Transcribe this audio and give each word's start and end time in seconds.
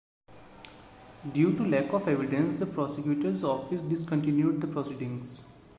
Due 1.31 1.53
to 1.55 1.63
lack 1.63 1.93
of 1.93 2.07
evidence, 2.07 2.59
the 2.59 2.65
Prosecutor's 2.65 3.43
Office 3.43 3.83
discontinued 3.83 4.59
the 4.59 4.65
proceedings. 4.65 5.43